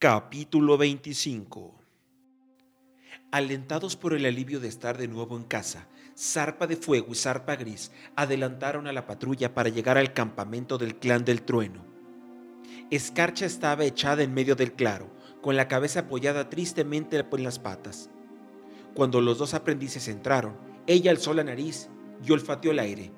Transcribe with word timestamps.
Capítulo 0.00 0.78
25 0.78 1.74
Alentados 3.32 3.96
por 3.96 4.14
el 4.14 4.26
alivio 4.26 4.60
de 4.60 4.68
estar 4.68 4.96
de 4.96 5.08
nuevo 5.08 5.36
en 5.36 5.42
casa, 5.42 5.88
Zarpa 6.16 6.68
de 6.68 6.76
Fuego 6.76 7.08
y 7.10 7.16
Zarpa 7.16 7.56
Gris 7.56 7.90
adelantaron 8.14 8.86
a 8.86 8.92
la 8.92 9.08
patrulla 9.08 9.54
para 9.54 9.70
llegar 9.70 9.98
al 9.98 10.12
campamento 10.12 10.78
del 10.78 11.00
clan 11.00 11.24
del 11.24 11.42
trueno. 11.42 11.84
Escarcha 12.92 13.44
estaba 13.44 13.86
echada 13.86 14.22
en 14.22 14.32
medio 14.32 14.54
del 14.54 14.74
claro, 14.74 15.10
con 15.42 15.56
la 15.56 15.66
cabeza 15.66 15.98
apoyada 15.98 16.48
tristemente 16.48 17.18
en 17.18 17.42
las 17.42 17.58
patas. 17.58 18.08
Cuando 18.94 19.20
los 19.20 19.38
dos 19.38 19.52
aprendices 19.52 20.06
entraron, 20.06 20.56
ella 20.86 21.10
alzó 21.10 21.34
la 21.34 21.42
nariz 21.42 21.88
y 22.24 22.30
olfateó 22.30 22.70
el 22.70 22.78
aire. 22.78 23.10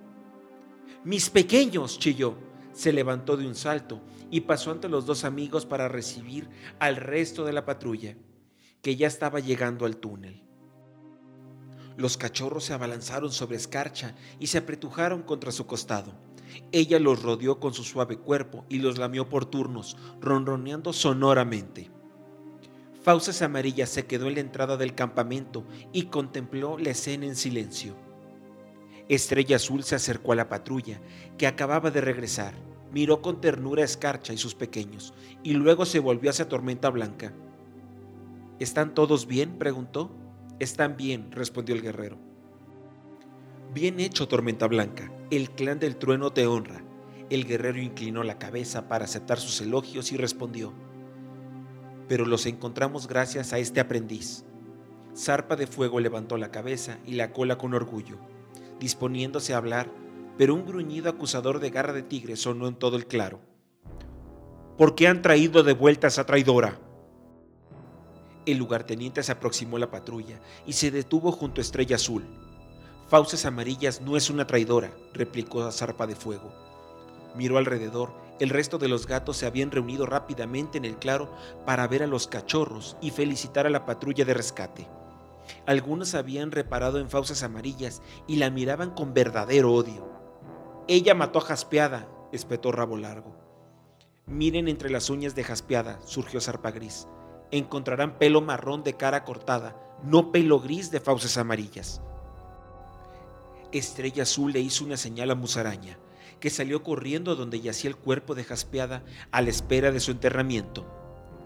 Mis 1.05 1.29
pequeños, 1.29 1.99
chilló. 1.99 2.50
Se 2.73 2.93
levantó 2.93 3.37
de 3.37 3.46
un 3.46 3.55
salto 3.55 4.00
y 4.30 4.43
pasó 4.43 4.70
ante 4.70 4.89
los 4.89 5.07
dos 5.07 5.25
amigos 5.25 5.66
para 5.66 5.89
recibir 5.89 6.48
al 6.79 6.96
resto 6.96 7.45
de 7.45 7.52
la 7.52 7.64
patrulla, 7.64 8.16
que 8.83 8.97
ya 8.97 9.06
estaba 9.06 9.41
llegando 9.41 9.87
al 9.87 9.97
túnel. 9.97 10.42
Los 11.97 12.16
cachorros 12.16 12.64
se 12.64 12.73
abalanzaron 12.73 13.30
sobre 13.30 13.56
Escarcha 13.56 14.14
y 14.38 14.47
se 14.47 14.59
apretujaron 14.59 15.23
contra 15.23 15.52
su 15.52 15.66
costado. 15.66 16.14
Ella 16.73 16.98
los 16.98 17.23
rodeó 17.23 17.61
con 17.61 17.75
su 17.75 17.84
suave 17.84 18.16
cuerpo 18.16 18.64
y 18.69 18.78
los 18.78 18.98
lamió 18.98 19.28
por 19.28 19.45
turnos, 19.45 19.97
ronroneando 20.20 20.92
sonoramente. 20.92 21.91
Fauces 23.02 23.42
Amarilla 23.42 23.87
se 23.87 24.06
quedó 24.06 24.28
en 24.28 24.34
la 24.34 24.41
entrada 24.41 24.77
del 24.77 24.95
campamento 24.95 25.64
y 25.92 26.05
contempló 26.05 26.78
la 26.78 26.91
escena 26.91 27.27
en 27.27 27.37
silencio. 27.37 27.97
Estrella 29.10 29.56
Azul 29.56 29.82
se 29.82 29.96
acercó 29.96 30.30
a 30.30 30.37
la 30.37 30.48
patrulla, 30.48 31.00
que 31.37 31.48
acababa 31.48 31.91
de 31.91 32.00
regresar, 32.00 32.55
miró 32.92 33.20
con 33.20 33.41
ternura 33.41 33.83
a 33.83 33.84
Escarcha 33.84 34.33
y 34.33 34.38
sus 34.38 34.55
pequeños, 34.55 35.14
y 35.42 35.55
luego 35.55 35.84
se 35.84 35.98
volvió 35.98 36.30
hacia 36.30 36.48
Tormenta 36.48 36.91
Blanca. 36.91 37.33
¿Están 38.60 38.95
todos 38.95 39.27
bien? 39.27 39.59
preguntó. 39.59 40.14
Están 40.61 40.97
bien, 40.97 41.33
respondió 41.33 41.75
el 41.75 41.83
guerrero. 41.83 42.19
Bien 43.75 43.98
hecho, 43.98 44.28
Tormenta 44.28 44.69
Blanca. 44.69 45.11
El 45.33 45.50
clan 45.50 45.80
del 45.80 45.97
trueno 45.97 46.33
te 46.33 46.47
honra. 46.47 46.84
El 47.30 47.47
guerrero 47.47 47.80
inclinó 47.80 48.22
la 48.22 48.39
cabeza 48.39 48.86
para 48.86 49.06
aceptar 49.06 49.41
sus 49.41 49.61
elogios 49.61 50.12
y 50.12 50.19
respondió. 50.19 50.72
Pero 52.06 52.27
los 52.27 52.47
encontramos 52.47 53.08
gracias 53.08 53.52
a 53.52 53.58
este 53.58 53.80
aprendiz. 53.80 54.45
Zarpa 55.17 55.56
de 55.56 55.67
Fuego 55.67 55.98
levantó 55.98 56.36
la 56.36 56.52
cabeza 56.52 56.98
y 57.05 57.14
la 57.14 57.33
cola 57.33 57.58
con 57.58 57.74
orgullo 57.74 58.30
disponiéndose 58.81 59.55
a 59.55 59.59
hablar, 59.59 59.89
pero 60.36 60.55
un 60.55 60.67
gruñido 60.67 61.09
acusador 61.09 61.61
de 61.61 61.70
garra 61.70 61.92
de 61.92 62.03
tigre 62.03 62.34
sonó 62.34 62.67
en 62.67 62.75
todo 62.75 62.97
el 62.97 63.06
claro. 63.06 63.41
¿Por 64.77 64.95
qué 64.95 65.06
han 65.06 65.23
traído 65.23 65.62
de 65.62 65.75
vuelta 65.75 66.06
a 66.06 66.09
esa 66.09 66.25
traidora? 66.27 66.81
El 68.47 68.56
lugarteniente 68.56 69.23
se 69.23 69.33
aproximó 69.33 69.77
a 69.77 69.81
la 69.81 69.91
patrulla 69.91 70.41
y 70.67 70.73
se 70.73 70.91
detuvo 70.91 71.31
junto 71.31 71.61
a 71.61 71.62
Estrella 71.62 71.97
Azul. 71.97 72.25
Fauces 73.06 73.45
Amarillas 73.45 74.01
no 74.01 74.17
es 74.17 74.31
una 74.31 74.47
traidora, 74.47 74.91
replicó 75.12 75.62
a 75.62 75.73
Zarpa 75.73 76.06
de 76.06 76.17
Fuego. 76.17 76.51
Miró 77.36 77.58
alrededor, 77.58 78.12
el 78.41 78.48
resto 78.48 78.78
de 78.78 78.89
los 78.89 79.06
gatos 79.06 79.36
se 79.36 79.47
habían 79.47 79.70
reunido 79.70 80.06
rápidamente 80.06 80.78
en 80.78 80.86
el 80.86 80.97
claro 80.97 81.31
para 81.67 81.86
ver 81.86 82.03
a 82.03 82.06
los 82.06 82.27
cachorros 82.27 82.97
y 83.03 83.11
felicitar 83.11 83.67
a 83.67 83.70
la 83.70 83.84
patrulla 83.84 84.25
de 84.25 84.33
rescate. 84.33 84.89
Algunos 85.67 86.15
habían 86.15 86.53
reparado 86.53 86.98
en 86.98 87.11
fauces 87.11 87.43
amarillas 87.43 88.03
y 88.27 88.37
la 88.37 88.51
miraban 88.51 88.91
con 88.91 89.15
verdadero 89.15 89.73
odio. 89.73 90.09
Ella 90.89 91.15
mató 91.15 91.39
a 91.39 91.42
Jaspeada, 91.42 92.09
espetó 92.33 92.73
Rabo 92.73 92.97
Largo. 92.97 93.37
Miren 94.27 94.69
entre 94.69 94.91
las 94.91 95.11
uñas 95.11 95.34
de 95.34 95.45
Jaspeada, 95.45 96.01
surgió 96.05 96.41
Zarpa 96.41 96.70
Gris. 96.70 97.09
Encontrarán 97.51 98.19
pelo 98.19 98.41
marrón 98.41 98.84
de 98.84 98.95
cara 98.95 99.25
cortada, 99.25 99.77
no 100.05 100.31
pelo 100.31 100.61
gris 100.61 100.91
de 100.91 101.01
fauces 101.01 101.37
amarillas. 101.37 102.01
Estrella 103.73 104.23
Azul 104.23 104.53
le 104.53 104.61
hizo 104.61 104.85
una 104.85 104.97
señal 104.97 105.30
a 105.30 105.35
Musaraña, 105.35 105.98
que 106.39 106.51
salió 106.51 106.83
corriendo 106.83 107.36
donde 107.36 107.61
yacía 107.61 107.91
el 107.91 107.97
cuerpo 107.97 108.35
de 108.35 108.45
Jaspeada 108.45 109.05
a 109.30 109.42
la 109.42 109.51
espera 109.51 109.92
de 109.92 110.01
su 110.01 110.11
enterramiento. 110.11 110.86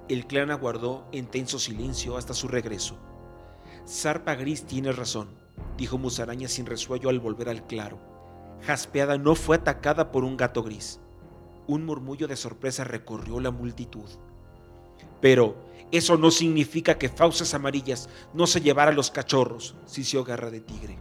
El 0.08 0.26
clan 0.26 0.50
aguardó 0.50 1.06
en 1.12 1.26
tenso 1.26 1.58
silencio 1.58 2.16
hasta 2.16 2.34
su 2.34 2.48
regreso. 2.48 2.98
Zarpa 3.86 4.34
Gris 4.34 4.64
tiene 4.64 4.92
razón, 4.92 5.28
dijo 5.76 5.98
Musaraña 5.98 6.48
sin 6.48 6.64
resuello 6.64 7.10
al 7.10 7.20
volver 7.20 7.50
al 7.50 7.66
claro. 7.66 7.98
Jaspeada 8.62 9.18
no 9.18 9.34
fue 9.34 9.56
atacada 9.56 10.10
por 10.10 10.24
un 10.24 10.38
gato 10.38 10.62
gris. 10.62 11.00
Un 11.66 11.84
murmullo 11.84 12.26
de 12.26 12.36
sorpresa 12.36 12.84
recorrió 12.84 13.40
la 13.40 13.50
multitud. 13.50 14.08
Pero 15.20 15.56
eso 15.92 16.16
no 16.16 16.30
significa 16.30 16.96
que 16.96 17.10
fauces 17.10 17.52
amarillas 17.52 18.08
no 18.32 18.46
se 18.46 18.62
llevara 18.62 18.90
los 18.90 19.10
cachorros, 19.10 19.74
sisió 19.84 20.24
Garra 20.24 20.50
de 20.50 20.60
Tigre. 20.60 20.96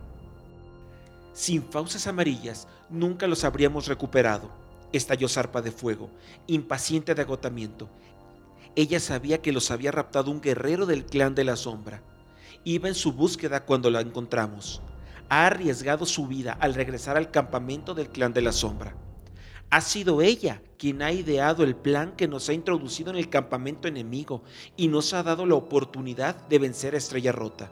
Sin 1.31 1.63
fauces 1.63 2.05
amarillas 2.05 2.67
nunca 2.89 3.27
los 3.27 3.45
habríamos 3.45 3.87
recuperado, 3.87 4.49
estalló 4.91 5.29
Zarpa 5.29 5.61
de 5.61 5.71
Fuego, 5.71 6.09
impaciente 6.47 7.15
de 7.15 7.21
agotamiento. 7.21 7.87
Ella 8.75 8.99
sabía 8.99 9.41
que 9.41 9.53
los 9.53 9.71
había 9.71 9.91
raptado 9.91 10.31
un 10.31 10.41
guerrero 10.41 10.85
del 10.85 11.05
clan 11.05 11.33
de 11.33 11.45
la 11.45 11.55
sombra 11.55 12.03
Iba 12.65 12.87
en 12.87 12.95
su 12.95 13.11
búsqueda 13.11 13.65
cuando 13.65 13.89
la 13.89 13.99
encontramos. 13.99 14.81
Ha 15.27 15.47
arriesgado 15.47 16.05
su 16.05 16.27
vida 16.27 16.57
al 16.61 16.73
regresar 16.73 17.17
al 17.17 17.29
campamento 17.29 17.93
del 17.93 18.07
clan 18.07 18.33
de 18.33 18.41
la 18.41 18.53
sombra. 18.53 18.95
Ha 19.69 19.81
sido 19.81 20.21
ella 20.21 20.61
quien 20.77 21.01
ha 21.01 21.11
ideado 21.11 21.63
el 21.63 21.75
plan 21.75 22.13
que 22.15 22.27
nos 22.27 22.47
ha 22.47 22.53
introducido 22.53 23.09
en 23.09 23.17
el 23.17 23.29
campamento 23.29 23.87
enemigo 23.87 24.43
y 24.77 24.87
nos 24.87 25.13
ha 25.13 25.23
dado 25.23 25.45
la 25.45 25.55
oportunidad 25.55 26.35
de 26.47 26.59
vencer 26.59 26.93
a 26.93 26.99
Estrella 26.99 27.33
Rota. 27.33 27.69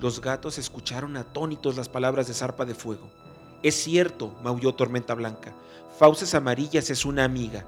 Los 0.00 0.20
gatos 0.20 0.58
escucharon 0.58 1.16
atónitos 1.16 1.76
las 1.76 1.88
palabras 1.88 2.26
de 2.26 2.34
Zarpa 2.34 2.64
de 2.64 2.74
Fuego. 2.74 3.08
Es 3.62 3.76
cierto, 3.76 4.34
maulló 4.42 4.74
Tormenta 4.74 5.14
Blanca. 5.14 5.52
Fauces 5.96 6.34
Amarillas 6.34 6.90
es 6.90 7.04
una 7.04 7.22
amiga. 7.22 7.64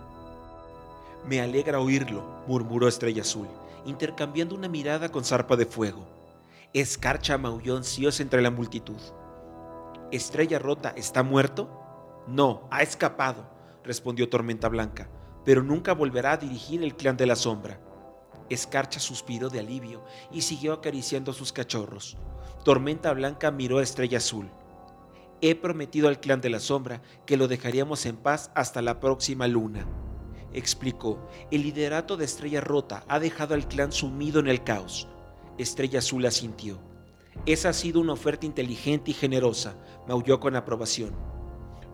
Me 1.29 1.41
alegra 1.41 1.79
oírlo, 1.79 2.25
murmuró 2.49 2.89
Estrella 2.89 3.23
Azul 3.23 3.47
intercambiando 3.87 4.55
una 4.55 4.69
mirada 4.69 5.11
con 5.11 5.25
zarpa 5.25 5.57
de 5.57 5.67
fuego. 5.67 6.07
Escarcha 6.73 7.39
maulló 7.39 7.77
ansiosa 7.77 8.23
entre 8.23 8.43
la 8.43 8.51
multitud. 8.51 9.01
¿Estrella 10.13 10.59
Rota 10.59 10.93
está 10.97 11.23
muerto? 11.23 11.71
No, 12.27 12.69
ha 12.71 12.83
escapado, 12.83 13.49
respondió 13.85 14.29
Tormenta 14.29 14.69
Blanca, 14.69 15.09
pero 15.45 15.63
nunca 15.63 15.95
volverá 15.95 16.33
a 16.33 16.37
dirigir 16.37 16.83
el 16.83 16.97
clan 16.97 17.17
de 17.17 17.27
la 17.27 17.37
sombra. 17.37 17.81
Escarcha 18.51 19.01
suspiró 19.01 19.49
de 19.49 19.61
alivio 19.61 20.05
y 20.31 20.43
siguió 20.43 20.73
acariciando 20.73 21.31
a 21.31 21.35
sus 21.35 21.53
cachorros. 21.53 22.19
Tormenta 22.65 23.13
Blanca 23.13 23.51
miró 23.51 23.79
a 23.79 23.83
Estrella 23.83 24.19
Azul. 24.19 24.51
He 25.41 25.55
prometido 25.55 26.09
al 26.09 26.21
clan 26.21 26.41
de 26.41 26.51
la 26.51 26.61
sombra 26.61 27.03
que 27.27 27.37
lo 27.37 27.49
dejaríamos 27.49 28.07
en 28.07 28.17
paz 28.17 28.51
hasta 28.55 28.83
la 28.83 29.01
próxima 29.01 29.47
luna 29.47 29.87
explicó, 30.57 31.29
el 31.51 31.63
liderato 31.63 32.17
de 32.17 32.25
Estrella 32.25 32.61
Rota 32.61 33.05
ha 33.09 33.21
dejado 33.21 33.55
al 33.55 33.69
clan 33.69 33.93
sumido 33.93 34.41
en 34.41 34.49
el 34.49 34.65
caos. 34.65 35.07
Estrella 35.59 36.01
Azul 36.01 36.27
asintió. 36.27 36.81
Esa 37.45 37.69
ha 37.69 37.73
sido 37.73 38.01
una 38.01 38.15
oferta 38.15 38.47
inteligente 38.47 39.11
y 39.11 39.15
generosa, 39.15 39.77
maulló 40.09 40.41
con 40.41 40.57
aprobación. 40.57 41.15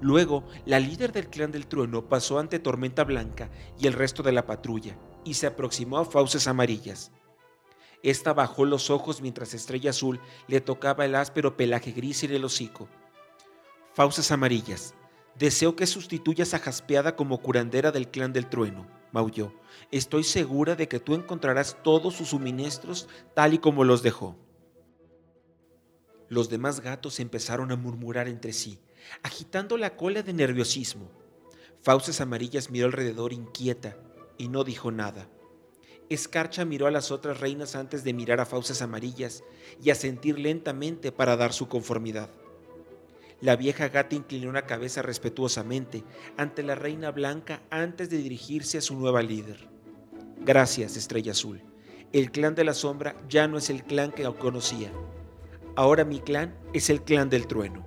Luego, 0.01 0.45
la 0.65 0.81
líder 0.81 1.13
del 1.13 1.29
clan 1.29 1.53
del 1.53 1.67
trueno 1.67 2.09
pasó 2.09 2.39
ante 2.39 2.59
Tormenta 2.59 3.05
Blanca 3.05 3.51
y 3.79 3.87
el 3.87 3.93
resto 3.93 4.23
de 4.23 4.33
la 4.33 4.47
patrulla, 4.47 4.97
y 5.25 5.35
se 5.35 5.47
aproximó 5.47 5.99
a 5.99 6.05
Fauces 6.05 6.49
Amarillas. 6.49 7.13
Esta 8.03 8.33
bajó 8.33 8.65
los 8.65 8.91
ojos 8.91 9.21
mientras 9.21 9.55
Estrella 9.55 9.91
Azul 9.91 10.21
le 10.49 10.61
tocaba 10.61 11.05
el 11.05 11.15
áspero 11.15 11.57
pelaje 11.57 11.93
gris 11.93 12.25
en 12.25 12.33
el 12.33 12.45
hocico. 12.45 12.89
Fauces 13.95 14.33
Amarillas, 14.33 14.95
Deseo 15.39 15.77
que 15.77 15.87
sustituyas 15.87 16.53
a 16.55 16.59
Jaspeada 16.59 17.17
como 17.17 17.41
curandera 17.41 17.91
del 17.91 18.11
clan 18.11 18.33
del 18.33 18.49
trueno, 18.49 18.87
maulló. 19.13 19.53
Estoy 19.91 20.25
segura 20.25 20.77
de 20.77 20.89
que 20.89 21.01
tú 21.01 21.15
encontrarás 21.15 21.83
todos 21.83 22.15
sus 22.15 22.29
suministros 22.29 23.09
tal 23.35 23.55
y 23.55 23.59
como 23.59 23.85
los 23.85 24.03
dejó. 24.03 24.37
Los 26.29 26.49
demás 26.49 26.81
gatos 26.81 27.21
empezaron 27.21 27.73
a 27.73 27.77
murmurar 27.77 28.29
entre 28.29 28.53
sí, 28.53 28.79
agitando 29.23 29.77
la 29.77 29.97
cola 29.97 30.23
de 30.23 30.33
nerviosismo. 30.33 31.11
Fauces 31.83 32.21
Amarillas 32.21 32.71
miró 32.71 32.87
alrededor 32.87 33.33
inquieta 33.33 33.97
y 34.39 34.49
no 34.49 34.65
dijo 34.65 34.91
nada. 34.91 35.29
Escarcha 36.09 36.65
miró 36.65 36.87
a 36.87 36.91
las 36.91 37.11
otras 37.11 37.41
reinas 37.41 37.75
antes 37.75 38.05
de 38.05 38.13
mirar 38.13 38.41
a 38.41 38.47
Fauces 38.47 38.83
Amarillas 38.83 39.45
y 39.83 39.91
a 39.91 39.95
sentir 39.95 40.39
lentamente 40.39 41.11
para 41.11 41.37
dar 41.37 41.53
su 41.53 41.69
conformidad. 41.69 42.31
La 43.43 43.57
vieja 43.57 43.89
gata 43.89 44.15
inclinó 44.15 44.53
la 44.53 44.67
cabeza 44.67 45.03
respetuosamente 45.03 46.05
ante 46.37 46.63
la 46.63 46.77
reina 46.77 47.11
blanca 47.11 47.61
antes 47.71 48.09
de 48.09 48.19
dirigirse 48.19 48.79
a 48.79 48.81
su 48.81 48.95
nueva 48.95 49.21
líder. 49.21 49.69
Gracias, 50.39 50.97
Estrella 50.97 51.33
Azul. 51.33 51.61
El 52.13 52.31
clan 52.31 52.55
de 52.55 52.63
la 52.63 52.73
sombra 52.73 53.17
ya 53.29 53.49
no 53.49 53.59
es 53.59 53.69
el 53.69 53.83
clan 53.83 54.13
que 54.13 54.23
conocía. 54.39 54.93
Ahora 55.75 56.05
mi 56.05 56.21
clan 56.21 56.55
es 56.73 56.89
el 56.89 57.03
clan 57.03 57.31
del 57.31 57.49
trueno. 57.49 57.85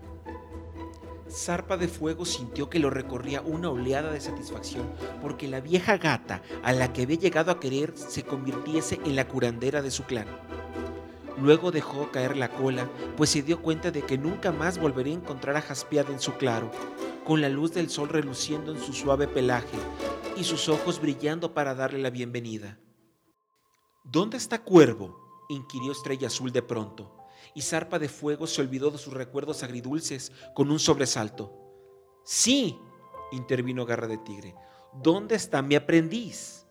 Zarpa 1.31 1.77
de 1.77 1.87
Fuego 1.87 2.25
sintió 2.25 2.69
que 2.69 2.79
lo 2.79 2.89
recorría 2.89 3.39
una 3.39 3.69
oleada 3.69 4.11
de 4.11 4.19
satisfacción 4.19 4.91
porque 5.21 5.47
la 5.47 5.61
vieja 5.61 5.97
gata 5.97 6.41
a 6.63 6.73
la 6.73 6.91
que 6.91 7.03
había 7.03 7.17
llegado 7.17 7.51
a 7.51 7.61
querer 7.61 7.93
se 7.95 8.23
convirtiese 8.23 8.99
en 9.05 9.15
la 9.15 9.29
curandera 9.29 9.81
de 9.81 9.91
su 9.91 10.03
clan. 10.03 10.27
Luego 11.37 11.71
dejó 11.71 12.11
caer 12.11 12.37
la 12.37 12.49
cola, 12.49 12.89
pues 13.17 13.29
se 13.31 13.41
dio 13.41 13.61
cuenta 13.61 13.91
de 13.91 14.03
que 14.03 14.17
nunca 14.17 14.51
más 14.51 14.77
volvería 14.77 15.13
a 15.13 15.17
encontrar 15.17 15.57
a 15.57 15.61
Jaspiada 15.61 16.11
en 16.11 16.19
su 16.19 16.33
claro, 16.33 16.71
con 17.25 17.41
la 17.41 17.49
luz 17.49 17.73
del 17.73 17.89
sol 17.89 18.07
reluciendo 18.07 18.71
en 18.71 18.79
su 18.79 18.93
suave 18.93 19.27
pelaje 19.27 19.77
y 20.37 20.45
sus 20.45 20.69
ojos 20.69 21.01
brillando 21.01 21.53
para 21.53 21.75
darle 21.75 21.99
la 21.99 22.09
bienvenida. 22.09 22.79
¿Dónde 24.05 24.37
está 24.37 24.63
Cuervo? 24.63 25.45
inquirió 25.49 25.91
Estrella 25.91 26.27
Azul 26.27 26.51
de 26.51 26.61
pronto, 26.61 27.17
y 27.53 27.61
Zarpa 27.61 27.99
de 27.99 28.07
Fuego 28.07 28.47
se 28.47 28.61
olvidó 28.61 28.89
de 28.89 28.97
sus 28.97 29.13
recuerdos 29.13 29.61
agridulces 29.61 30.31
con 30.53 30.71
un 30.71 30.79
sobresalto. 30.79 31.53
Sí, 32.23 32.79
intervino 33.31 33.85
Garra 33.85 34.07
de 34.07 34.17
Tigre, 34.19 34.55
¿dónde 34.93 35.35
está 35.35 35.61
mi 35.61 35.75
aprendiz? 35.75 36.65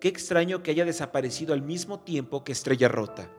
Qué 0.00 0.08
extraño 0.08 0.62
que 0.62 0.72
haya 0.72 0.84
desaparecido 0.84 1.54
al 1.54 1.62
mismo 1.62 2.00
tiempo 2.00 2.42
que 2.44 2.52
Estrella 2.52 2.88
Rota 2.88 3.30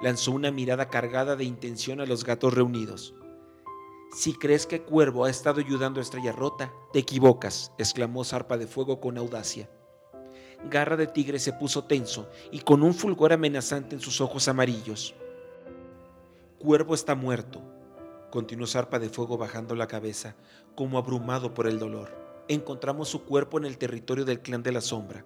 lanzó 0.00 0.32
una 0.32 0.50
mirada 0.50 0.88
cargada 0.88 1.36
de 1.36 1.44
intención 1.44 2.00
a 2.00 2.06
los 2.06 2.24
gatos 2.24 2.54
reunidos. 2.54 3.14
Si 4.16 4.34
crees 4.34 4.66
que 4.66 4.82
Cuervo 4.82 5.24
ha 5.24 5.30
estado 5.30 5.60
ayudando 5.60 5.98
a 6.00 6.02
Estrella 6.02 6.32
Rota, 6.32 6.72
te 6.92 7.00
equivocas, 7.00 7.72
exclamó 7.78 8.24
Zarpa 8.24 8.56
de 8.56 8.66
Fuego 8.66 9.00
con 9.00 9.18
audacia. 9.18 9.68
Garra 10.70 10.96
de 10.96 11.06
Tigre 11.06 11.38
se 11.38 11.52
puso 11.52 11.84
tenso 11.84 12.28
y 12.50 12.60
con 12.60 12.82
un 12.82 12.94
fulgor 12.94 13.32
amenazante 13.32 13.96
en 13.96 14.00
sus 14.00 14.20
ojos 14.20 14.48
amarillos. 14.48 15.14
Cuervo 16.58 16.94
está 16.94 17.14
muerto, 17.14 17.60
continuó 18.30 18.66
Zarpa 18.66 18.98
de 18.98 19.10
Fuego 19.10 19.36
bajando 19.36 19.74
la 19.74 19.88
cabeza, 19.88 20.36
como 20.74 20.96
abrumado 20.96 21.52
por 21.52 21.66
el 21.66 21.78
dolor. 21.78 22.16
Encontramos 22.48 23.08
su 23.08 23.24
cuerpo 23.24 23.58
en 23.58 23.64
el 23.64 23.78
territorio 23.78 24.24
del 24.24 24.40
clan 24.40 24.62
de 24.62 24.72
la 24.72 24.80
sombra 24.80 25.24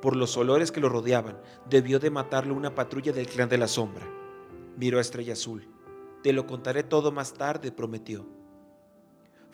por 0.00 0.16
los 0.16 0.36
olores 0.36 0.72
que 0.72 0.80
lo 0.80 0.88
rodeaban, 0.88 1.40
debió 1.68 1.98
de 1.98 2.10
matarlo 2.10 2.54
una 2.54 2.74
patrulla 2.74 3.12
del 3.12 3.26
clan 3.26 3.48
de 3.48 3.58
la 3.58 3.68
sombra. 3.68 4.06
Miró 4.76 4.98
a 4.98 5.00
Estrella 5.00 5.34
Azul. 5.34 5.68
Te 6.22 6.32
lo 6.32 6.46
contaré 6.46 6.82
todo 6.82 7.12
más 7.12 7.34
tarde, 7.34 7.72
prometió. 7.72 8.26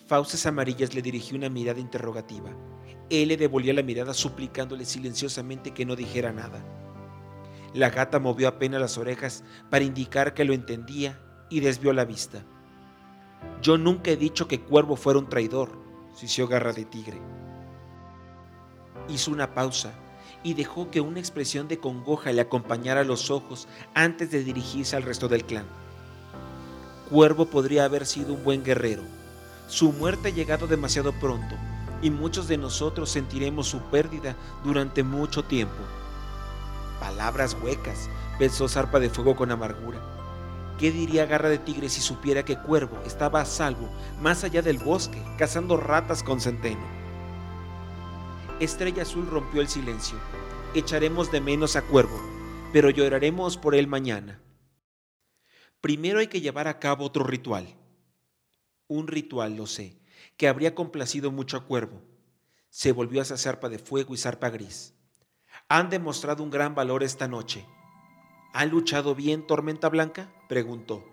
Fauces 0.06 0.46
Amarillas 0.46 0.94
le 0.94 1.02
dirigió 1.02 1.36
una 1.36 1.48
mirada 1.48 1.80
interrogativa. 1.80 2.50
Él 3.10 3.28
le 3.28 3.36
devolvió 3.36 3.72
la 3.72 3.82
mirada 3.82 4.14
suplicándole 4.14 4.84
silenciosamente 4.84 5.72
que 5.72 5.84
no 5.84 5.96
dijera 5.96 6.32
nada. 6.32 6.64
La 7.74 7.90
gata 7.90 8.18
movió 8.18 8.48
apenas 8.48 8.80
las 8.80 8.98
orejas 8.98 9.44
para 9.68 9.84
indicar 9.84 10.32
que 10.32 10.44
lo 10.44 10.54
entendía 10.54 11.20
y 11.50 11.60
desvió 11.60 11.92
la 11.92 12.04
vista. 12.04 12.44
Yo 13.60 13.78
nunca 13.78 14.10
he 14.10 14.16
dicho 14.16 14.48
que 14.48 14.60
Cuervo 14.60 14.96
fuera 14.96 15.18
un 15.18 15.28
traidor, 15.28 15.78
sisió 16.14 16.46
Garra 16.46 16.72
de 16.72 16.84
Tigre. 16.84 17.20
Hizo 19.08 19.30
una 19.30 19.54
pausa 19.54 19.92
y 20.42 20.54
dejó 20.54 20.90
que 20.90 21.00
una 21.00 21.18
expresión 21.18 21.68
de 21.68 21.78
congoja 21.78 22.32
le 22.32 22.40
acompañara 22.40 23.04
los 23.04 23.30
ojos 23.30 23.68
antes 23.94 24.30
de 24.30 24.44
dirigirse 24.44 24.96
al 24.96 25.02
resto 25.02 25.28
del 25.28 25.44
clan. 25.44 25.66
Cuervo 27.10 27.46
podría 27.46 27.84
haber 27.84 28.06
sido 28.06 28.34
un 28.34 28.44
buen 28.44 28.64
guerrero. 28.64 29.02
Su 29.68 29.92
muerte 29.92 30.28
ha 30.28 30.32
llegado 30.32 30.66
demasiado 30.66 31.12
pronto 31.12 31.54
y 32.02 32.10
muchos 32.10 32.48
de 32.48 32.58
nosotros 32.58 33.10
sentiremos 33.10 33.68
su 33.68 33.80
pérdida 33.80 34.36
durante 34.64 35.02
mucho 35.02 35.44
tiempo. 35.44 35.82
Palabras 37.00 37.56
huecas, 37.62 38.08
pensó 38.38 38.68
Zarpa 38.68 38.98
de 38.98 39.10
Fuego 39.10 39.36
con 39.36 39.50
amargura. 39.50 40.00
¿Qué 40.78 40.90
diría 40.90 41.26
Garra 41.26 41.48
de 41.48 41.58
Tigre 41.58 41.88
si 41.88 42.00
supiera 42.00 42.44
que 42.44 42.58
Cuervo 42.58 42.98
estaba 43.06 43.40
a 43.40 43.46
salvo 43.46 43.88
más 44.20 44.44
allá 44.44 44.60
del 44.60 44.78
bosque, 44.78 45.22
cazando 45.38 45.76
ratas 45.76 46.22
con 46.22 46.40
centeno? 46.40 47.05
Estrella 48.58 49.02
Azul 49.02 49.26
rompió 49.26 49.60
el 49.60 49.68
silencio. 49.68 50.18
Echaremos 50.74 51.30
de 51.30 51.42
menos 51.42 51.76
a 51.76 51.82
Cuervo, 51.82 52.18
pero 52.72 52.88
lloraremos 52.88 53.58
por 53.58 53.74
él 53.74 53.86
mañana. 53.86 54.40
Primero 55.82 56.20
hay 56.20 56.28
que 56.28 56.40
llevar 56.40 56.66
a 56.66 56.78
cabo 56.78 57.04
otro 57.04 57.22
ritual. 57.22 57.76
Un 58.88 59.08
ritual, 59.08 59.56
lo 59.56 59.66
sé, 59.66 60.00
que 60.38 60.48
habría 60.48 60.74
complacido 60.74 61.30
mucho 61.30 61.58
a 61.58 61.66
Cuervo. 61.66 62.02
Se 62.70 62.92
volvió 62.92 63.20
hacia 63.20 63.36
Zarpa 63.36 63.68
de 63.68 63.78
Fuego 63.78 64.14
y 64.14 64.16
Zarpa 64.16 64.48
Gris. 64.48 64.94
Han 65.68 65.90
demostrado 65.90 66.42
un 66.42 66.50
gran 66.50 66.74
valor 66.74 67.02
esta 67.02 67.28
noche. 67.28 67.66
¿Han 68.54 68.70
luchado 68.70 69.14
bien, 69.14 69.46
Tormenta 69.46 69.90
Blanca? 69.90 70.32
preguntó. 70.48 71.04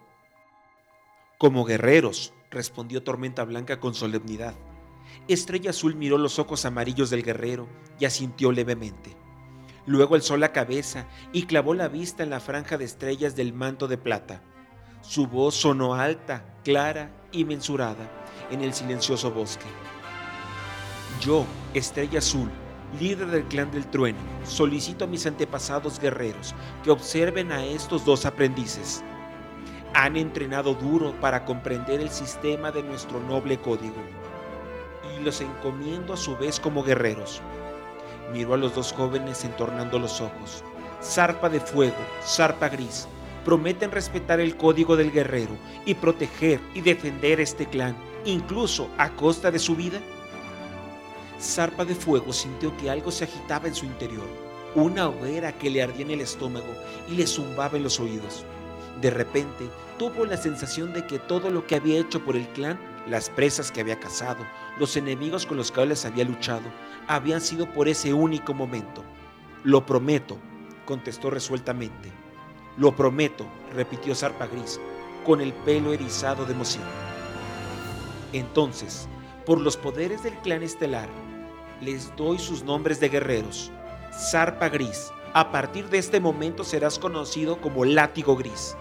Como 1.38 1.66
guerreros, 1.66 2.34
respondió 2.52 3.04
Tormenta 3.04 3.44
Blanca 3.44 3.82
con 3.82 3.94
solemnidad. 3.94 4.56
Estrella 5.28 5.70
Azul 5.70 5.96
miró 5.96 6.18
los 6.18 6.38
ojos 6.38 6.66
amarillos 6.66 7.10
del 7.10 7.24
guerrero 7.24 7.70
y 8.00 8.06
asintió 8.06 8.52
levemente. 8.52 9.16
Luego 9.86 10.16
alzó 10.16 10.38
la 10.38 10.52
cabeza 10.52 11.08
y 11.32 11.44
clavó 11.44 11.74
la 11.74 11.88
vista 11.88 12.24
en 12.24 12.30
la 12.30 12.40
franja 12.40 12.78
de 12.78 12.86
estrellas 12.86 13.36
del 13.36 13.54
manto 13.54 13.88
de 13.88 13.98
plata. 13.98 14.42
Su 15.02 15.28
voz 15.28 15.56
sonó 15.56 15.96
alta, 15.96 16.46
clara 16.64 17.12
y 17.32 17.46
mensurada 17.46 18.10
en 18.52 18.62
el 18.62 18.74
silencioso 18.74 19.32
bosque. 19.32 19.66
Yo, 21.22 21.46
Estrella 21.74 22.20
Azul, 22.20 22.50
líder 23.00 23.28
del 23.28 23.44
clan 23.46 23.72
del 23.72 23.88
trueno, 23.88 24.20
solicito 24.46 25.06
a 25.06 25.08
mis 25.08 25.26
antepasados 25.26 26.00
guerreros 26.00 26.54
que 26.84 26.92
observen 26.92 27.52
a 27.52 27.64
estos 27.66 28.06
dos 28.06 28.26
aprendices. 28.26 29.04
Han 29.94 30.18
entrenado 30.18 30.74
duro 30.74 31.18
para 31.20 31.46
comprender 31.46 32.02
el 32.02 32.10
sistema 32.10 32.72
de 32.72 32.84
nuestro 32.84 33.20
noble 33.20 33.58
código 33.60 34.02
y 35.18 35.24
los 35.24 35.42
encomiendo 35.42 36.14
a 36.14 36.18
su 36.18 36.38
vez 36.38 36.60
como 36.60 36.84
guerreros. 36.84 37.42
Miró 38.32 38.54
a 38.54 38.58
los 38.58 38.76
dos 38.76 38.94
jóvenes 38.94 39.44
entornando 39.44 40.00
los 40.00 40.22
ojos. 40.22 40.64
Zarpa 41.02 41.50
de 41.50 41.60
fuego, 41.60 41.98
zarpa 42.26 42.70
gris, 42.70 43.08
prometen 43.44 43.92
respetar 43.92 44.40
el 44.40 44.56
código 44.56 44.96
del 44.96 45.12
guerrero 45.12 45.56
y 45.86 45.96
proteger 45.96 46.60
y 46.74 46.82
defender 46.82 47.40
este 47.40 47.66
clan, 47.66 47.96
incluso 48.26 48.90
a 48.98 49.10
costa 49.12 49.52
de 49.52 49.60
su 49.60 49.76
vida. 49.76 50.00
Zarpa 51.42 51.84
de 51.84 51.96
fuego 51.96 52.32
sintió 52.32 52.76
que 52.78 52.90
algo 52.90 53.12
se 53.12 53.26
agitaba 53.26 53.68
en 53.68 53.76
su 53.76 53.86
interior, 53.86 54.28
una 54.76 55.10
hoguera 55.10 55.52
que 55.52 55.70
le 55.70 55.84
ardía 55.84 56.06
en 56.06 56.12
el 56.12 56.22
estómago 56.22 56.74
y 57.10 57.16
le 57.16 57.28
zumbaba 57.28 57.78
en 57.78 57.84
los 57.84 58.00
oídos. 58.00 58.46
De 59.02 59.10
repente 59.10 59.66
tuvo 60.00 60.26
la 60.26 60.38
sensación 60.38 60.94
de 60.94 61.06
que 61.06 61.20
todo 61.20 61.50
lo 61.50 61.68
que 61.68 61.76
había 61.76 62.00
hecho 62.00 62.24
por 62.24 62.38
el 62.38 62.48
clan 62.50 62.80
las 63.08 63.30
presas 63.30 63.72
que 63.72 63.82
había 63.82 64.00
cazado, 64.00 64.46
los 64.80 64.96
enemigos 64.96 65.46
con 65.46 65.58
los 65.58 65.72
cuales 65.72 66.06
había 66.06 66.24
luchado, 66.24 66.64
habían 67.08 67.42
sido 67.42 67.72
por 67.72 67.88
ese 67.88 68.14
único 68.14 68.54
momento. 68.54 69.04
Lo 69.64 69.86
prometo, 69.86 70.38
contestó 70.86 71.30
resueltamente. 71.30 72.12
Lo 72.78 72.96
prometo, 72.96 73.46
repitió 73.74 74.16
Zarpa 74.16 74.48
Gris, 74.48 74.80
con 75.26 75.42
el 75.42 75.54
pelo 75.54 75.94
erizado 75.94 76.46
de 76.46 76.54
emoción. 76.54 76.84
Entonces, 78.32 79.08
por 79.46 79.60
los 79.60 79.78
poderes 79.78 80.24
del 80.24 80.34
clan 80.40 80.64
estelar, 80.64 81.10
les 81.82 82.16
doy 82.16 82.40
sus 82.40 82.64
nombres 82.64 83.00
de 83.00 83.10
guerreros. 83.10 83.72
Zarpa 84.32 84.70
Gris, 84.70 85.12
a 85.34 85.52
partir 85.52 85.90
de 85.90 85.98
este 85.98 86.20
momento 86.20 86.64
serás 86.64 86.98
conocido 86.98 87.60
como 87.60 87.86
Látigo 87.86 88.36
Gris. 88.36 88.76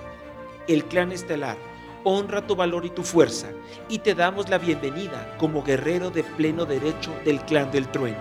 El 0.69 0.85
clan 0.85 1.13
estelar 1.13 1.57
honra 2.05 2.47
tu 2.47 2.57
valor 2.57 2.85
y 2.85 2.91
tu 2.91 3.03
fuerza, 3.03 3.49
y 3.89 3.99
te 3.99 4.15
damos 4.15 4.49
la 4.49 4.59
bienvenida 4.59 5.37
como 5.39 5.63
guerrero 5.63 6.11
de 6.11 6.25
pleno 6.25 6.65
derecho 6.65 7.13
del 7.25 7.41
clan 7.43 7.71
del 7.71 7.89
trueno. 7.89 8.19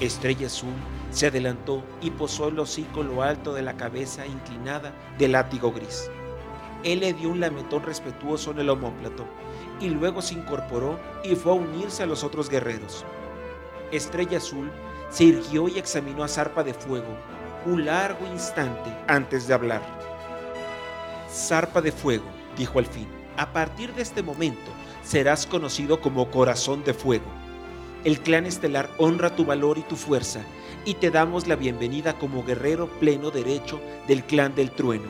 Estrella 0.00 0.46
Azul 0.46 0.74
se 1.10 1.26
adelantó 1.26 1.82
y 2.00 2.10
posó 2.10 2.48
el 2.48 2.58
hocico 2.58 3.02
lo 3.02 3.22
alto 3.22 3.54
de 3.54 3.62
la 3.62 3.76
cabeza 3.76 4.26
inclinada 4.26 4.92
del 5.18 5.32
látigo 5.32 5.72
gris. 5.72 6.10
Él 6.84 7.00
le 7.00 7.12
dio 7.12 7.30
un 7.30 7.40
lametón 7.40 7.82
respetuoso 7.82 8.50
en 8.50 8.60
el 8.60 8.70
homóplato 8.70 9.26
y 9.80 9.88
luego 9.88 10.22
se 10.22 10.34
incorporó 10.34 10.98
y 11.24 11.34
fue 11.34 11.52
a 11.52 11.56
unirse 11.56 12.02
a 12.02 12.06
los 12.06 12.24
otros 12.24 12.48
guerreros. 12.48 13.04
Estrella 13.92 14.38
Azul 14.38 14.70
se 15.10 15.24
irguió 15.24 15.68
y 15.68 15.78
examinó 15.78 16.24
a 16.24 16.28
Zarpa 16.28 16.62
de 16.62 16.74
Fuego 16.74 17.16
un 17.64 17.84
largo 17.84 18.26
instante 18.26 18.90
antes 19.08 19.48
de 19.48 19.54
hablar. 19.54 20.15
Zarpa 21.36 21.82
de 21.82 21.92
fuego, 21.92 22.24
dijo 22.56 22.78
al 22.78 22.86
fin, 22.86 23.06
a 23.36 23.52
partir 23.52 23.92
de 23.92 24.00
este 24.00 24.22
momento 24.22 24.70
serás 25.04 25.46
conocido 25.46 26.00
como 26.00 26.30
Corazón 26.30 26.82
de 26.82 26.94
Fuego. 26.94 27.26
El 28.04 28.20
clan 28.20 28.46
estelar 28.46 28.88
honra 28.96 29.36
tu 29.36 29.44
valor 29.44 29.76
y 29.76 29.82
tu 29.82 29.96
fuerza 29.96 30.40
y 30.86 30.94
te 30.94 31.10
damos 31.10 31.46
la 31.46 31.54
bienvenida 31.54 32.18
como 32.18 32.42
guerrero 32.42 32.88
pleno 32.88 33.30
derecho 33.30 33.82
del 34.08 34.24
clan 34.24 34.54
del 34.54 34.70
trueno. 34.70 35.08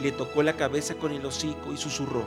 Le 0.00 0.12
tocó 0.12 0.42
la 0.42 0.54
cabeza 0.54 0.94
con 0.94 1.12
el 1.12 1.26
hocico 1.26 1.74
y 1.74 1.76
susurró, 1.76 2.24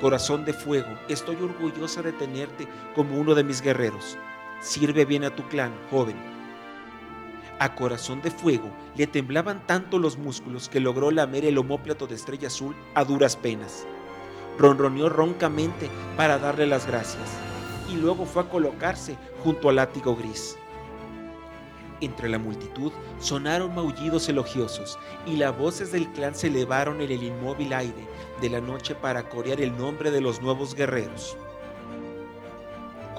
Corazón 0.00 0.44
de 0.44 0.52
Fuego, 0.52 0.98
estoy 1.08 1.36
orgullosa 1.36 2.02
de 2.02 2.12
tenerte 2.12 2.66
como 2.96 3.16
uno 3.16 3.36
de 3.36 3.44
mis 3.44 3.62
guerreros. 3.62 4.18
Sirve 4.60 5.04
bien 5.04 5.22
a 5.22 5.30
tu 5.30 5.44
clan, 5.44 5.72
joven 5.88 6.39
a 7.60 7.74
corazón 7.74 8.22
de 8.22 8.30
fuego 8.30 8.70
le 8.96 9.06
temblaban 9.06 9.64
tanto 9.66 9.98
los 9.98 10.16
músculos 10.16 10.68
que 10.68 10.80
logró 10.80 11.10
lamer 11.10 11.44
el 11.44 11.58
homóplato 11.58 12.06
de 12.06 12.14
estrella 12.16 12.48
azul 12.48 12.74
a 12.94 13.04
duras 13.04 13.36
penas. 13.36 13.86
ronroneó 14.58 15.08
roncamente 15.08 15.88
para 16.16 16.38
darle 16.38 16.66
las 16.66 16.86
gracias 16.86 17.30
y 17.90 17.96
luego 17.96 18.24
fue 18.24 18.42
a 18.42 18.48
colocarse 18.48 19.16
junto 19.44 19.68
al 19.68 19.76
látigo 19.76 20.16
gris. 20.16 20.56
Entre 22.00 22.30
la 22.30 22.38
multitud 22.38 22.92
sonaron 23.18 23.74
maullidos 23.74 24.28
elogiosos 24.28 24.98
y 25.26 25.36
las 25.36 25.56
voces 25.56 25.92
del 25.92 26.08
clan 26.12 26.34
se 26.34 26.46
elevaron 26.46 27.02
en 27.02 27.10
el 27.10 27.22
inmóvil 27.22 27.74
aire 27.74 28.08
de 28.40 28.48
la 28.48 28.60
noche 28.60 28.94
para 28.94 29.28
corear 29.28 29.60
el 29.60 29.76
nombre 29.76 30.10
de 30.10 30.22
los 30.22 30.40
nuevos 30.40 30.74
guerreros. 30.74 31.36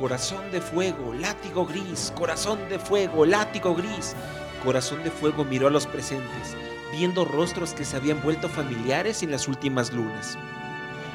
Corazón 0.02 0.50
de 0.50 0.62
fuego, 0.62 1.14
látigo 1.14 1.64
gris, 1.64 2.12
corazón 2.18 2.58
de 2.70 2.80
fuego, 2.80 3.24
látigo 3.24 3.76
gris. 3.76 4.16
Corazón 4.64 5.04
de 5.04 5.12
fuego 5.12 5.46
miró 5.46 5.68
a 5.68 5.70
los 5.70 5.86
presentes, 5.86 6.58
viendo 6.92 7.24
rostros 7.24 7.76
que 7.76 7.86
se 7.86 7.98
habían 7.98 8.20
vuelto 8.24 8.50
familiares 8.50 9.22
en 9.22 9.30
las 9.30 9.48
últimas 9.48 9.94
lunas. 9.94 10.40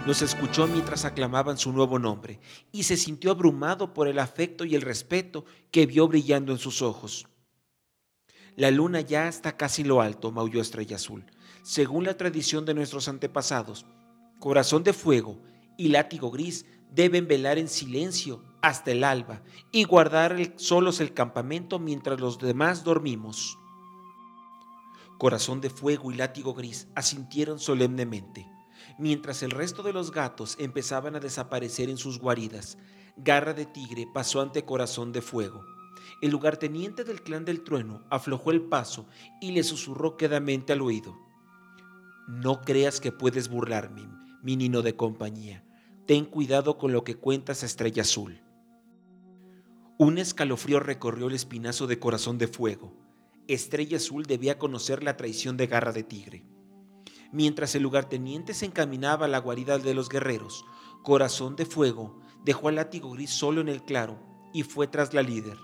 Los 0.06 0.22
escuchó 0.22 0.68
mientras 0.68 1.04
aclamaban 1.04 1.58
su 1.58 1.72
nuevo 1.72 1.98
nombre 1.98 2.38
y 2.70 2.84
se 2.84 2.96
sintió 2.96 3.32
abrumado 3.32 3.92
por 3.92 4.06
el 4.06 4.20
afecto 4.20 4.64
y 4.64 4.76
el 4.76 4.82
respeto 4.82 5.44
que 5.72 5.86
vio 5.86 6.06
brillando 6.06 6.52
en 6.52 6.58
sus 6.58 6.80
ojos. 6.80 7.26
La 8.54 8.70
luna 8.70 9.00
ya 9.00 9.26
está 9.26 9.56
casi 9.56 9.82
en 9.82 9.88
lo 9.88 10.00
alto, 10.00 10.30
maulló 10.30 10.60
Estrella 10.60 10.94
Azul. 10.94 11.26
Según 11.64 12.04
la 12.04 12.16
tradición 12.16 12.64
de 12.64 12.74
nuestros 12.74 13.08
antepasados, 13.08 13.84
Corazón 14.38 14.84
de 14.84 14.92
Fuego 14.92 15.42
y 15.76 15.88
Látigo 15.88 16.30
Gris 16.30 16.66
deben 16.92 17.26
velar 17.26 17.58
en 17.58 17.66
silencio 17.66 18.45
hasta 18.62 18.92
el 18.92 19.04
alba 19.04 19.42
y 19.72 19.84
guardar 19.84 20.54
solos 20.56 21.00
el 21.00 21.14
campamento 21.14 21.78
mientras 21.78 22.20
los 22.20 22.38
demás 22.38 22.84
dormimos. 22.84 23.58
Corazón 25.18 25.60
de 25.60 25.70
Fuego 25.70 26.10
y 26.12 26.14
Látigo 26.14 26.54
Gris 26.54 26.88
asintieron 26.94 27.58
solemnemente. 27.58 28.46
Mientras 28.98 29.42
el 29.42 29.50
resto 29.50 29.82
de 29.82 29.92
los 29.92 30.10
gatos 30.10 30.56
empezaban 30.58 31.16
a 31.16 31.20
desaparecer 31.20 31.88
en 31.90 31.96
sus 31.96 32.18
guaridas, 32.18 32.78
Garra 33.16 33.54
de 33.54 33.66
Tigre 33.66 34.06
pasó 34.12 34.42
ante 34.42 34.64
Corazón 34.64 35.12
de 35.12 35.22
Fuego. 35.22 35.64
El 36.20 36.30
lugarteniente 36.30 37.04
del 37.04 37.22
clan 37.22 37.44
del 37.44 37.64
trueno 37.64 38.04
aflojó 38.10 38.50
el 38.50 38.62
paso 38.62 39.06
y 39.40 39.52
le 39.52 39.62
susurró 39.62 40.16
quedamente 40.16 40.72
al 40.72 40.82
oído. 40.82 41.16
No 42.28 42.60
creas 42.62 43.00
que 43.00 43.12
puedes 43.12 43.48
burlarme, 43.48 44.08
mi 44.42 44.56
nino 44.56 44.82
de 44.82 44.96
compañía. 44.96 45.64
Ten 46.06 46.24
cuidado 46.24 46.78
con 46.78 46.92
lo 46.92 47.04
que 47.04 47.16
cuentas 47.16 47.62
Estrella 47.62 48.02
Azul. 48.02 48.42
Un 49.98 50.18
escalofrío 50.18 50.80
recorrió 50.80 51.28
el 51.28 51.34
espinazo 51.34 51.86
de 51.86 51.98
corazón 51.98 52.38
de 52.38 52.48
fuego. 52.48 52.92
Estrella 53.48 53.96
Azul 53.96 54.24
debía 54.24 54.58
conocer 54.58 55.02
la 55.02 55.16
traición 55.16 55.56
de 55.56 55.66
Garra 55.66 55.92
de 55.92 56.02
Tigre. 56.02 56.44
Mientras 57.32 57.74
el 57.74 57.82
lugarteniente 57.82 58.54
se 58.54 58.66
encaminaba 58.66 59.26
a 59.26 59.28
la 59.28 59.38
guarida 59.38 59.78
de 59.78 59.94
los 59.94 60.08
guerreros, 60.08 60.64
Corazón 61.02 61.56
de 61.56 61.66
Fuego 61.66 62.20
dejó 62.44 62.68
al 62.68 62.76
látigo 62.76 63.10
gris 63.12 63.30
solo 63.30 63.60
en 63.60 63.68
el 63.68 63.84
claro 63.84 64.18
y 64.52 64.62
fue 64.62 64.86
tras 64.86 65.14
la 65.14 65.22
líder 65.22 65.56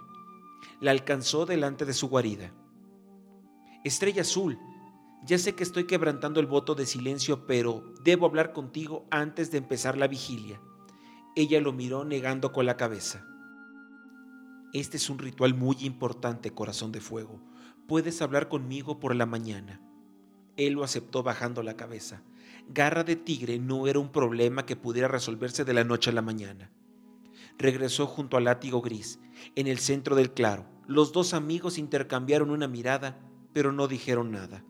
la 0.83 0.91
alcanzó 0.91 1.47
delante 1.47 1.85
de 1.85 1.95
su 1.95 2.09
guarida. 2.09 2.53
Estrella 3.85 4.23
Azul, 4.23 4.59
ya 5.25 5.39
sé 5.39 5.55
que 5.55 5.63
estoy 5.63 5.87
quebrantando 5.87 6.41
el 6.41 6.47
voto 6.47 6.75
de 6.75 6.87
silencio, 6.87 7.47
pero 7.47 7.85
debo 8.03 8.27
hablar 8.27 8.53
contigo 8.53 9.07
antes 9.11 9.53
de 9.53 9.59
empezar 9.59 9.97
la 9.97 10.09
vigilia. 10.09 10.61
Ella 11.37 11.61
lo 11.61 11.73
miró 11.73 12.05
negando 12.05 12.53
con 12.53 12.67
la 12.67 12.77
cabeza. 12.77 13.25
Este 14.73 14.97
es 14.97 15.11
un 15.11 15.19
ritual 15.19 15.53
muy 15.53 15.77
importante, 15.81 16.55
corazón 16.55 16.93
de 16.93 17.01
fuego. 17.03 17.41
Puedes 17.87 18.23
hablar 18.23 18.49
conmigo 18.49 19.01
por 19.01 19.15
la 19.15 19.27
mañana. 19.27 19.83
Él 20.57 20.75
lo 20.75 20.85
aceptó 20.85 21.23
bajando 21.23 21.63
la 21.63 21.77
cabeza. 21.77 22.23
Garra 22.69 23.05
de 23.05 23.17
tigre 23.17 23.59
no 23.59 23.87
era 23.87 23.99
un 23.99 24.11
problema 24.11 24.65
que 24.65 24.77
pudiera 24.77 25.09
resolverse 25.09 25.65
de 25.65 25.75
la 25.75 25.85
noche 25.85 26.09
a 26.09 26.15
la 26.15 26.23
mañana. 26.23 26.71
Regresó 27.59 28.07
junto 28.07 28.39
al 28.39 28.45
látigo 28.45 28.81
gris, 28.81 29.21
en 29.57 29.67
el 29.67 29.79
centro 29.79 30.17
del 30.17 30.33
claro. 30.33 30.65
Los 30.87 31.13
dos 31.13 31.35
amigos 31.35 31.77
intercambiaron 31.77 32.51
una 32.51 32.67
mirada, 32.67 33.21
pero 33.53 33.73
no 33.73 33.89
dijeron 33.89 34.31
nada. 34.31 34.65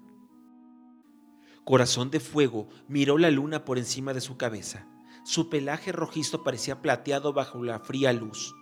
Corazón 1.64 2.10
de 2.10 2.18
Fuego 2.18 2.68
miró 2.88 3.18
la 3.18 3.30
luna 3.30 3.64
por 3.64 3.78
encima 3.78 4.14
de 4.14 4.20
su 4.20 4.36
cabeza. 4.36 4.88
Su 5.24 5.48
pelaje 5.48 5.92
rojizo 5.92 6.42
parecía 6.42 6.82
plateado 6.82 7.32
bajo 7.32 7.62
la 7.62 7.78
fría 7.78 8.12
luz. 8.12 8.52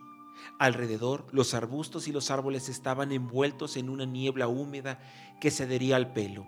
Alrededor, 0.58 1.26
los 1.32 1.54
arbustos 1.54 2.08
y 2.08 2.12
los 2.12 2.30
árboles 2.30 2.68
estaban 2.68 3.12
envueltos 3.12 3.76
en 3.76 3.88
una 3.88 4.04
niebla 4.04 4.48
húmeda 4.48 5.00
que 5.40 5.50
se 5.50 5.64
adhería 5.64 5.96
al 5.96 6.12
pelo. 6.12 6.46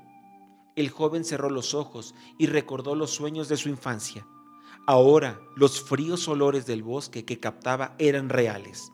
El 0.77 0.91
joven 0.91 1.25
cerró 1.25 1.51
los 1.51 1.75
ojos 1.75 2.15
y 2.39 2.47
recordó 2.47 2.95
los 2.95 3.11
sueños 3.11 3.49
de 3.49 3.57
su 3.57 3.69
infancia. 3.69 4.27
Ahora 4.87 5.41
los 5.57 5.81
fríos 5.83 6.27
olores 6.29 6.67
del 6.67 6.83
bosque 6.83 7.25
que 7.25 7.39
captaba 7.39 7.95
eran 7.99 8.29
reales 8.29 8.91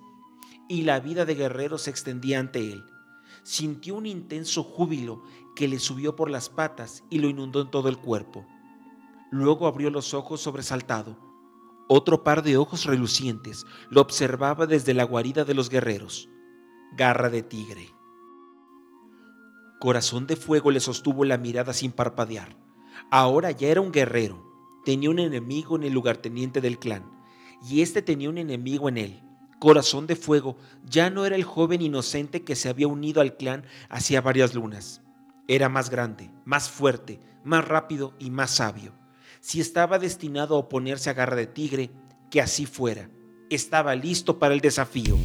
y 0.69 0.83
la 0.83 1.01
vida 1.01 1.25
de 1.25 1.35
guerrero 1.35 1.79
se 1.79 1.91
extendía 1.91 2.39
ante 2.39 2.61
él. 2.61 2.85
Sintió 3.43 3.97
un 3.97 4.07
intenso 4.07 4.63
júbilo 4.63 5.23
que 5.57 5.67
le 5.67 5.79
subió 5.79 6.15
por 6.15 6.31
las 6.31 6.51
patas 6.51 7.03
y 7.09 7.19
lo 7.19 7.29
inundó 7.29 7.63
en 7.63 7.71
todo 7.71 7.89
el 7.89 7.97
cuerpo. 7.97 8.47
Luego 9.31 9.67
abrió 9.67 9.91
los 9.91 10.13
ojos 10.13 10.43
sobresaltado. 10.43 11.28
Otro 11.89 12.23
par 12.23 12.43
de 12.43 12.57
ojos 12.57 12.85
relucientes 12.85 13.67
lo 13.91 14.01
observaba 14.01 14.67
desde 14.67 14.95
la 14.95 15.05
guarida 15.05 15.45
de 15.45 15.55
los 15.55 15.71
guerreros. 15.71 16.29
Garra 16.97 17.31
de 17.31 17.43
tigre. 17.43 17.89
Corazón 19.81 20.27
de 20.27 20.37
fuego 20.37 20.71
le 20.71 20.81
sostuvo 20.81 21.25
la 21.25 21.39
mirada 21.39 21.73
sin 21.73 21.93
parpadear. 21.93 22.57
Ahora 23.11 23.51
ya 23.51 23.69
era 23.69 23.81
un 23.81 23.93
guerrero. 23.93 24.45
Tenía 24.85 25.11
un 25.11 25.19
enemigo 25.19 25.77
en 25.77 25.85
el 25.85 25.93
lugarteniente 25.93 26.61
del 26.61 26.79
clan, 26.79 27.11
y 27.69 27.83
éste 27.83 28.03
tenía 28.03 28.31
un 28.31 28.39
enemigo 28.39 28.89
en 28.89 28.99
él, 28.99 29.23
Corazón 29.59 30.07
de 30.07 30.15
Fuego 30.15 30.57
ya 30.85 31.11
no 31.11 31.27
era 31.27 31.35
el 31.35 31.43
joven 31.43 31.83
inocente 31.83 32.45
que 32.45 32.55
se 32.55 32.69
había 32.69 32.87
unido 32.87 33.21
al 33.21 33.37
clan 33.37 33.65
hacía 33.89 34.21
varias 34.21 34.55
lunas. 34.55 35.03
Era 35.49 35.69
más 35.69 35.91
grande, 35.91 36.31
más 36.45 36.71
fuerte, 36.71 37.19
más 37.43 37.67
rápido 37.67 38.15
y 38.21 38.31
más 38.31 38.53
sabio. 38.53 38.93
Si 39.41 39.61
estaba 39.61 39.99
destinado 39.99 40.55
a 40.55 40.59
oponerse 40.59 41.11
a 41.11 41.15
Garra 41.15 41.37
de 41.37 41.47
Tigre, 41.47 41.91
que 42.31 42.41
así 42.41 42.67
fuera. 42.67 43.11
Estaba 43.51 43.95
listo 43.95 44.39
para 44.39 44.55
el 44.55 44.61
desafío. 44.61 45.17